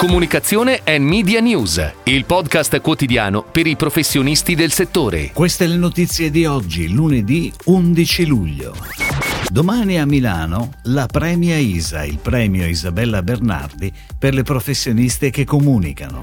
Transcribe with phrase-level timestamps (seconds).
[0.00, 5.30] Comunicazione e Media News, il podcast quotidiano per i professionisti del settore.
[5.34, 8.74] Queste le notizie di oggi, lunedì 11 luglio.
[9.50, 16.22] Domani a Milano la Premia ISA, il premio Isabella Bernardi per le professioniste che comunicano.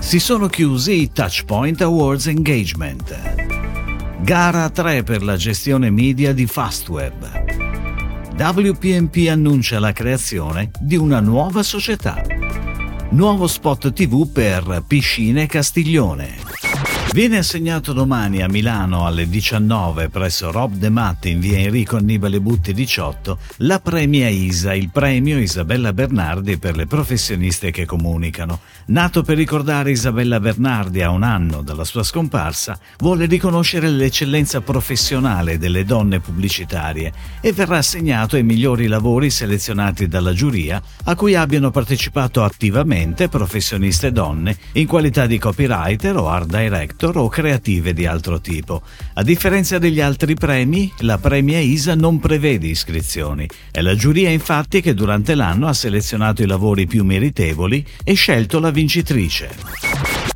[0.00, 4.18] Si sono chiusi i Touchpoint Awards Engagement.
[4.20, 7.44] Gara 3 per la gestione media di Fastweb.
[8.36, 12.39] WPMP annuncia la creazione di una nuova società.
[13.12, 16.59] Nuovo spot TV per Piscine Castiglione.
[17.12, 22.40] Viene assegnato domani a Milano alle 19 presso Rob De Matte in via Enrico Annibale
[22.40, 28.60] Butti 18 la Premia ISA, il premio Isabella Bernardi per le professioniste che comunicano.
[28.86, 35.58] Nato per ricordare Isabella Bernardi a un anno dalla sua scomparsa, vuole riconoscere l'eccellenza professionale
[35.58, 41.72] delle donne pubblicitarie e verrà assegnato ai migliori lavori selezionati dalla giuria a cui abbiano
[41.72, 48.04] partecipato attivamente professioniste donne in qualità di copywriter o art director director o creative di
[48.04, 48.82] altro tipo.
[49.14, 53.48] A differenza degli altri premi, la Premia ISA non prevede iscrizioni.
[53.70, 58.60] È la giuria infatti che durante l'anno ha selezionato i lavori più meritevoli e scelto
[58.60, 59.50] la vincitrice.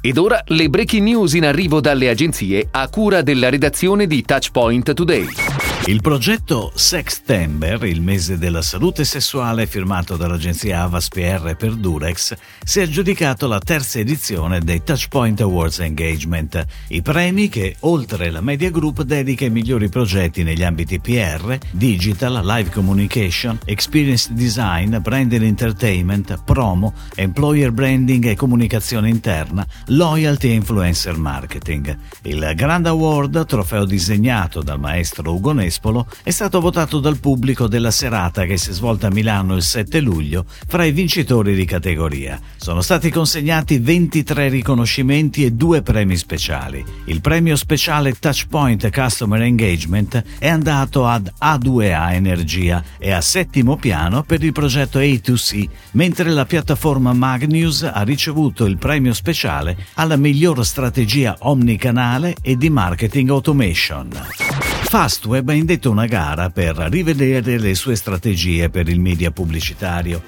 [0.00, 4.94] Ed ora le breaking news in arrivo dalle agenzie a cura della redazione di Touchpoint
[4.94, 5.61] Today.
[5.86, 12.78] Il progetto Sextember, il mese della salute sessuale firmato dall'agenzia Avas PR per Durex, si
[12.78, 18.70] è aggiudicato la terza edizione dei Touchpoint Awards Engagement, i premi che, oltre la Media
[18.70, 26.44] Group, dedica ai migliori progetti negli ambiti PR, Digital, Live Communication, Experience Design, Branding Entertainment,
[26.44, 31.98] Promo, Employer Branding e Comunicazione Interna, Loyalty e Influencer Marketing.
[32.22, 37.66] Il Grand Award, trofeo disegnato dal maestro Ugo Nespolo, Nespolo è stato votato dal pubblico
[37.66, 41.64] della serata che si è svolta a Milano il 7 luglio fra i vincitori di
[41.64, 42.38] categoria.
[42.56, 46.84] Sono stati consegnati 23 riconoscimenti e due premi speciali.
[47.06, 54.24] Il premio speciale Touchpoint Customer Engagement è andato ad A2A Energia e a settimo piano
[54.24, 60.66] per il progetto A2C, mentre la piattaforma Magnews ha ricevuto il premio speciale alla miglior
[60.66, 64.71] strategia omnicanale e di marketing automation.
[64.84, 70.22] Fastweb ha indetto una gara per rivedere le sue strategie per il media pubblicitario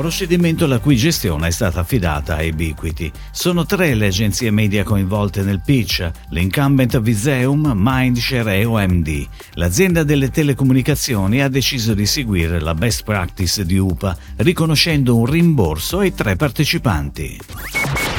[0.00, 3.12] procedimento la cui gestione è stata affidata a Ubiquiti.
[3.32, 9.26] Sono tre le agenzie media coinvolte nel pitch, l'incumbent Viseum, Mindshare e OMD.
[9.56, 15.98] L'azienda delle telecomunicazioni ha deciso di seguire la best practice di UPA, riconoscendo un rimborso
[15.98, 17.38] ai tre partecipanti.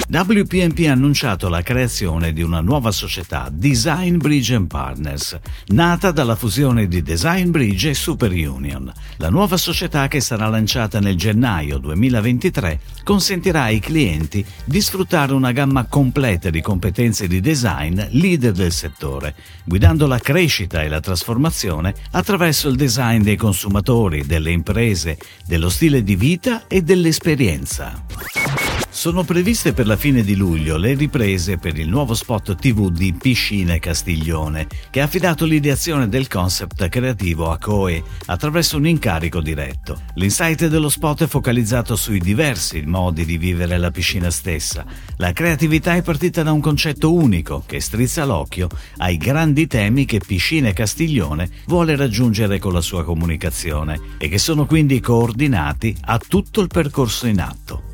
[0.08, 6.88] WPMP ha annunciato la creazione di una nuova società, Design Bridge Partners, nata dalla fusione
[6.88, 8.92] di Design Bridge e Super Union.
[9.18, 15.52] La nuova società che sarà lanciata nel gennaio 2023 consentirà ai clienti di sfruttare una
[15.52, 21.94] gamma completa di competenze di design leader del settore, guidando la crescita e la trasformazione
[22.12, 28.71] attraverso il design dei consumatori, delle imprese, dello stile di vita e dell'esperienza.
[28.94, 33.14] Sono previste per la fine di luglio le riprese per il nuovo spot TV di
[33.14, 40.02] Piscine Castiglione, che ha affidato l'ideazione del concept creativo a Coe attraverso un incarico diretto.
[40.16, 44.86] L'insight dello spot è focalizzato sui diversi modi di vivere la piscina stessa.
[45.16, 50.20] La creatività è partita da un concetto unico che strizza l'occhio ai grandi temi che
[50.20, 56.60] Piscine Castiglione vuole raggiungere con la sua comunicazione e che sono quindi coordinati a tutto
[56.60, 57.91] il percorso in atto